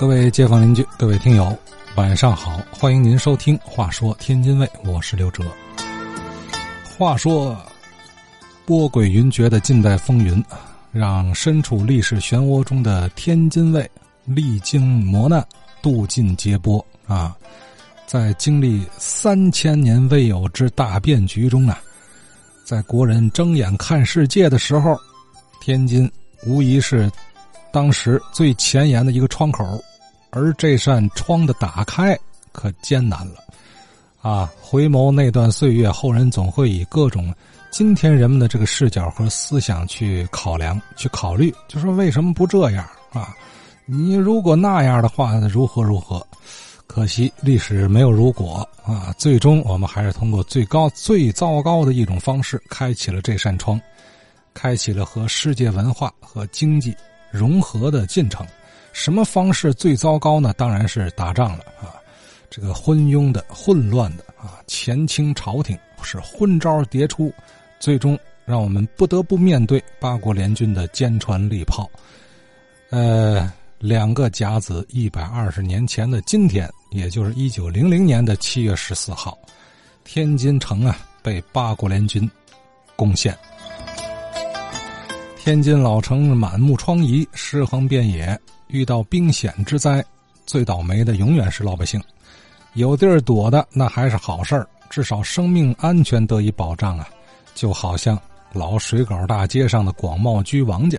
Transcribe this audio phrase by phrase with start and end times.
[0.00, 1.54] 各位街坊邻居，各位听友，
[1.94, 2.58] 晚上好！
[2.70, 5.44] 欢迎您收听《话说天津卫》，我是刘哲。
[6.96, 7.54] 话说，
[8.64, 10.42] 波诡云谲的近代风云，
[10.90, 13.90] 让身处历史漩涡中的天津卫
[14.24, 15.46] 历经磨难，
[15.82, 17.36] 渡尽劫波啊！
[18.06, 21.78] 在经历三千年未有之大变局中啊，
[22.64, 24.98] 在国人睁眼看世界的时候，
[25.60, 26.10] 天津
[26.46, 27.12] 无疑是
[27.70, 29.78] 当时最前沿的一个窗口。
[30.30, 32.18] 而这扇窗的打开
[32.52, 33.44] 可艰难了，
[34.20, 34.50] 啊！
[34.60, 37.34] 回眸那段岁月，后人总会以各种
[37.70, 43.34] 今天人们的这个视角和思想去考量、去考虑，就说为什么不这样啊？
[43.86, 46.24] 你如果那样的话，如何如何？
[46.86, 49.14] 可惜历史没有如果啊！
[49.16, 53.80] 最终我们还是通过最高、最糟糕的一种方式，开启了这扇窗，
[54.54, 56.94] 开启了和世界文化和经济
[57.30, 58.46] 融合的进程。
[58.92, 60.52] 什么方式最糟糕呢？
[60.56, 61.94] 当然是打仗了啊！
[62.50, 67.32] 这个昏庸的、混乱的啊，前清朝廷是昏招迭出，
[67.78, 71.88] 最终让我们不得不面对八国联军的坚船利炮。
[72.90, 79.38] 呃，两个甲子一百二十年前的今天，也就是一九零零年的七月十四号，
[80.02, 82.28] 天津城啊被八国联军
[82.96, 83.38] 攻陷，
[85.38, 88.38] 天津老城满目疮痍，尸横遍野。
[88.72, 90.04] 遇到兵险之灾，
[90.46, 92.00] 最倒霉的永远是老百姓。
[92.74, 97.08] 有地儿躲的那还是好事儿，至少生命安全得以保障啊。
[97.54, 98.18] 就好像
[98.52, 100.98] 老水稿大街上的广茂居王家，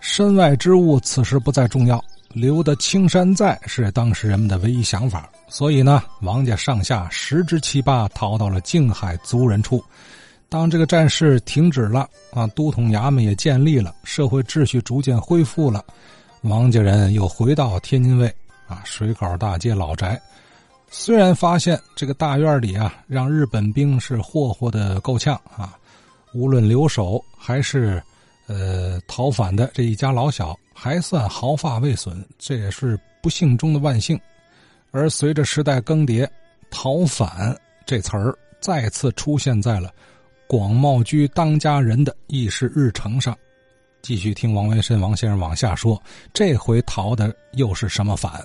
[0.00, 5.28] 身外之物此时不再重要，留得青山在是当时人们的唯一想法。
[5.48, 9.84] 所以呢，王家上下十之七八逃到了静海族人处。
[10.48, 15.84] 当这个战事停止了啊，都统衙门也建立了，社会秩序逐渐恢复了。
[16.42, 18.26] 王家人又回到天津卫
[18.66, 20.20] 啊水口大街老宅，
[20.90, 25.78] 虽然发现这个大院里啊让日本兵是霍霍的够呛啊，
[26.34, 28.02] 无论留守还是
[28.48, 34.18] 呃逃反的这一家老小还算毫发未损，这也是不幸中的万幸。
[34.90, 36.28] 而随着时代更迭，
[36.70, 39.94] 逃反这词儿再次出现在了
[40.48, 43.38] 广茂居当家人的议事日程上。
[44.02, 46.02] 继续听王文申王先生往下说，
[46.34, 48.44] 这回逃的又是什么反？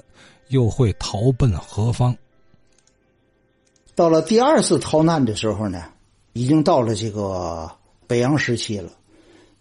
[0.50, 2.16] 又会逃奔何方？
[3.95, 5.85] 到了第二次逃难的时候呢，
[6.34, 7.68] 已经到了这个
[8.06, 8.91] 北洋时期了。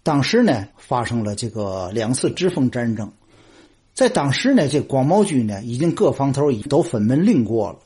[0.02, 3.10] 当时呢，发生了这个两次直奉战争，
[3.94, 7.78] 在当时呢，这广茂军呢，已经各方头都分门另过了。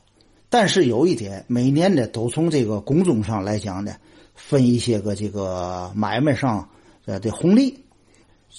[0.49, 3.95] 但是有一点，每年呢，都从这个工种上来讲呢，
[4.35, 6.67] 分一些个这个买卖上
[7.05, 7.79] 呃的红利。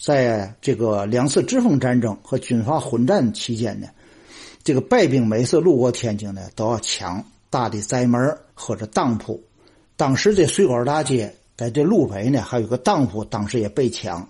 [0.00, 3.86] 在这个两次直奉战争和军阀混战期间呢，
[4.64, 9.40] 这个败兵每次路过天津呢，都要抢大的宅门或者当铺。
[9.96, 14.26] 当时这水果大街在这路北呢，还有个当铺，当时也被抢，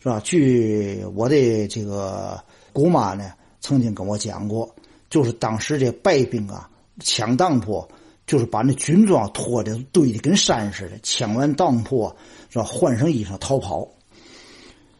[0.00, 0.20] 是吧？
[0.22, 2.38] 据我的这个
[2.72, 4.72] 姑妈呢，曾经跟我讲过，
[5.10, 6.68] 就是当时这败兵啊，
[7.00, 7.84] 抢当铺，
[8.26, 12.14] 就是把那军装脱的堆的跟山似的，抢完当铺
[12.50, 12.64] 是吧？
[12.64, 13.88] 换上衣裳逃跑。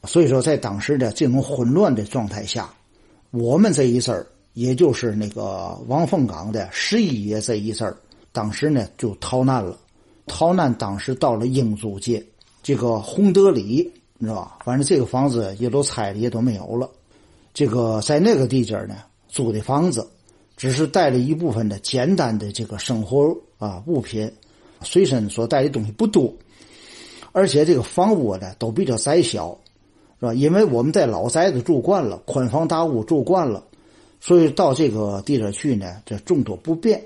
[0.05, 2.73] 所以说，在当时的这种混乱的状态下，
[3.31, 7.97] 我们这一阵儿，也就是那个王凤岗的十一爷这一阵儿，
[8.31, 9.77] 当时呢就逃难了。
[10.27, 12.25] 逃难当时到了英租界，
[12.63, 14.59] 这个洪德里，你知道吧？
[14.65, 16.89] 反正这个房子也都拆了，也都没有了。
[17.53, 20.07] 这个在那个地界呢，租的房子，
[20.57, 24.31] 只是带了一部分的简单的这个生活啊物品，
[24.83, 26.33] 随身所带的东西不多，
[27.33, 29.59] 而且这个房屋呢都比较窄小。
[30.21, 30.35] 是吧？
[30.35, 33.63] 因为我们在老宅子住惯了，宽房大屋住惯了，
[34.21, 37.03] 所以到这个地方去呢，这众多不便。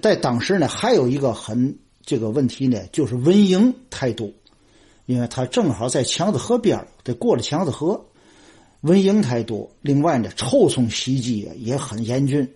[0.00, 4.30] 在当时呢，还有一个很这个问题呢，就是蚊蝇太多，
[5.06, 8.02] 因为它正好在强子河边得过了强子河，
[8.82, 9.70] 蚊蝇太多。
[9.80, 12.46] 另外呢，臭虫袭击也很严峻，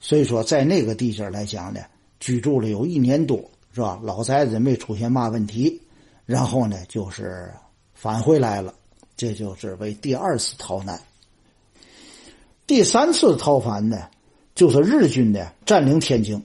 [0.00, 1.80] 所以说在那个地界来讲呢，
[2.18, 3.38] 居住了有一年多，
[3.74, 4.00] 是吧？
[4.02, 5.80] 老宅子没出现嘛问题，
[6.26, 7.50] 然后呢，就是
[7.94, 8.74] 返回来了。
[9.20, 10.98] 这就是为第二次逃难。
[12.66, 14.08] 第三次逃反呢，
[14.54, 16.42] 就是日军的占领天津，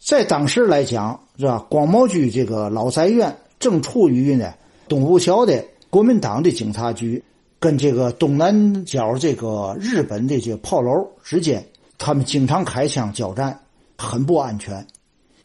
[0.00, 1.64] 在当时来讲，是吧？
[1.70, 4.52] 广茂居这个老宅院正处于呢
[4.88, 7.22] 东湖桥的国民党的警察局
[7.60, 11.64] 跟这个东南角这个日本的这个炮楼之间，
[11.96, 13.56] 他们经常开枪交战，
[13.96, 14.84] 很不安全。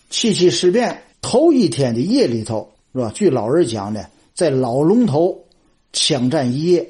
[0.10, 3.12] 七七事变头一天的夜里头，是吧？
[3.14, 4.04] 据老人讲呢，
[4.34, 5.45] 在老龙头。
[5.96, 6.86] 枪战一夜，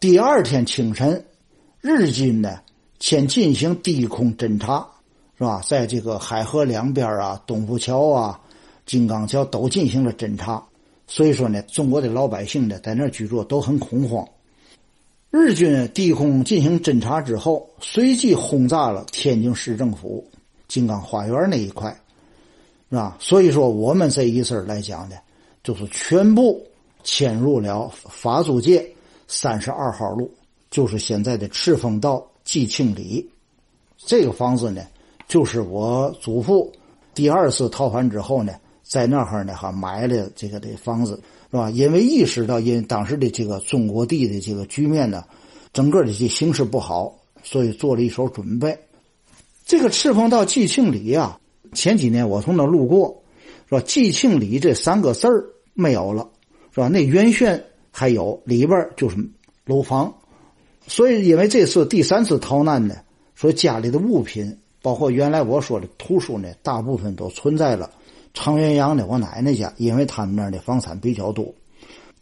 [0.00, 1.22] 第二天清晨，
[1.82, 2.58] 日军呢
[2.98, 4.88] 先进行低空侦察，
[5.36, 5.62] 是吧？
[5.68, 8.40] 在这个海河两边啊，东府桥啊、
[8.86, 10.64] 金刚桥都进行了侦察。
[11.06, 14.26] 所以说呢，中国的老百姓呢，在那居住都很恐慌。
[15.30, 20.26] 日军低空进行侦察之后，随即轰炸了天津市政府
[20.66, 21.94] 金刚花园那一块，
[22.88, 23.18] 是吧？
[23.20, 25.16] 所以说，我们这一次来讲呢，
[25.62, 26.66] 就是全部
[27.02, 28.88] 迁入了法租界
[29.28, 30.30] 三十二号路，
[30.70, 33.28] 就是现在的赤峰道季庆里。
[33.96, 34.82] 这个房子呢，
[35.28, 36.72] 就是我祖父
[37.14, 41.20] 第二次逃犯之后呢，在那儿呢哈买了这个的房子。
[41.52, 41.68] 是吧？
[41.68, 45.22] 因为意识到，因当时的这个中国地的这个局面呢，
[45.70, 48.74] 整个的这形势不好，所以做了一手准备。
[49.66, 51.38] 这个赤峰到季庆里啊，
[51.74, 53.22] 前几年我从那路过，
[53.68, 53.82] 是吧？
[53.82, 55.44] 季庆里这三个字儿
[55.74, 56.26] 没有了，
[56.74, 56.88] 是吧？
[56.88, 59.16] 那原轩还有，里边就是
[59.66, 60.12] 楼房。
[60.86, 62.96] 所以，因为这次第三次逃难呢，
[63.34, 67.90] 说家里的物品，包括原来我说的图书呢，大部分都存在了。
[68.34, 71.54] 长元阳的我奶奶家，因为他们那儿的房产比较多，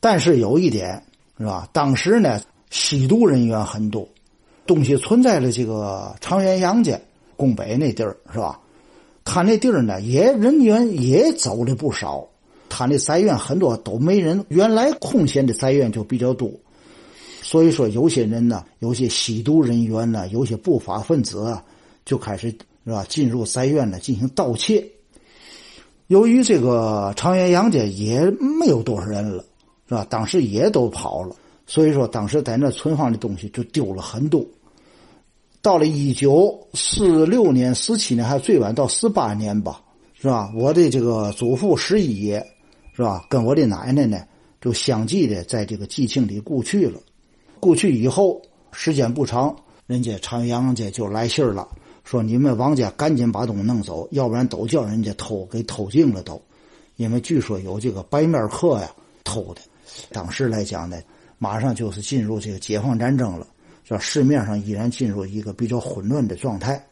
[0.01, 1.03] 但是有一点
[1.39, 1.69] 是吧？
[1.73, 4.07] 当时呢，吸毒人员很多，
[4.67, 6.99] 东西存在了这个长元阳家
[7.37, 8.61] 拱北那地儿是吧？
[9.25, 12.27] 他那地儿呢，也人员也走了不少，
[12.71, 16.51] 他的宅院很多都没人，原来空闲的宅院就比较多，
[17.43, 21.63] 所以说有些人呢，有些吸毒人员呢，有些不法分子啊，
[22.07, 22.49] 就开始
[22.87, 24.83] 是吧，进入宅院呢进行盗窃。
[26.07, 28.21] 由于这个长元杨家也
[28.59, 29.45] 没有多少人了，
[29.87, 30.07] 是吧？
[30.09, 31.37] 当时也都跑了，
[31.67, 34.45] 所以说当时在那存放的东西就丢了很多。
[35.63, 39.83] 到了一九四六年、四七年，还最晚到四八年吧，
[40.15, 40.51] 是吧？
[40.57, 42.45] 我的这个祖父十一爷，
[42.93, 43.25] 是吧？
[43.29, 44.23] 跟我的奶奶呢，
[44.61, 47.01] 就相继的在这个季庆里故去了。
[47.59, 48.41] 故去以后，
[48.73, 49.55] 时间不长，
[49.87, 51.69] 人家长阳家就来信了。
[52.05, 56.41] 说你们王家赶紧把东西弄走，要不然都叫人家偷给偷净了都，
[56.97, 58.91] 因为据说有这个白面客呀
[59.23, 59.61] 偷的。
[60.11, 60.99] 当时来讲呢，
[61.39, 63.47] 马上就是进入这个解放战争了，
[63.85, 64.01] 是吧？
[64.01, 66.85] 市面上依然进入一个比较混乱的状态。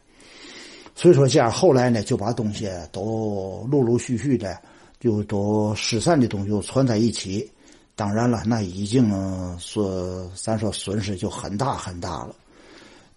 [0.95, 4.57] 所以说这样，后来呢就把东西都陆陆续续的
[4.99, 7.49] 就都失散的东西又攒在一起。
[7.95, 9.11] 当然了，那已经
[9.59, 12.35] 说咱说损失就很大很大了。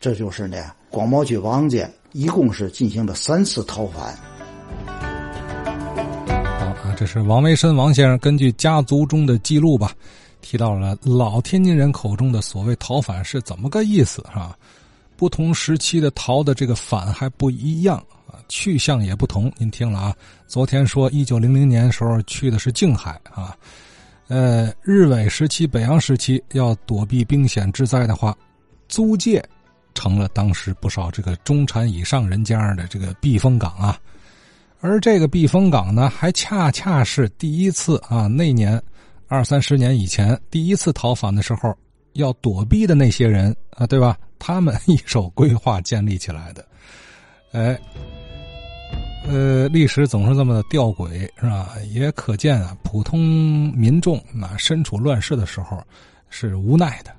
[0.00, 4.19] 这就是呢，广茂居王家一共是进行了三次逃犯。
[6.58, 9.93] 好啊，这是王维申王先生根据家族中的记录吧，
[10.40, 14.58] 提到了老天津人口中的所谓逃犯是怎么个意思，啊？
[15.22, 17.96] 不同时期的逃的这个反还不一样
[18.26, 19.52] 啊，去向也不同。
[19.56, 20.16] 您听了啊，
[20.48, 23.56] 昨天说一九零零年时候去的是静海啊，
[24.26, 28.36] 呃，日伪时期、北洋时期要躲避兵险之灾的话，
[28.88, 29.40] 租界。
[29.94, 33.96] 成了当时不少这个中产以上人家的这个避风港啊，
[34.80, 38.82] 而这个避风港呢，还恰恰是第一次啊，那年
[39.28, 41.72] 二三十年以前第一次逃犯的时候
[42.14, 44.18] 要躲避的那些人啊，对吧？
[44.44, 46.66] 他们一手规划建立起来的，
[47.52, 47.78] 哎，
[49.28, 51.76] 呃，历史总是这么的吊诡，是吧？
[51.92, 53.20] 也可见啊，普通
[53.72, 55.80] 民众啊，身处乱世的时候
[56.28, 57.14] 是无奈的。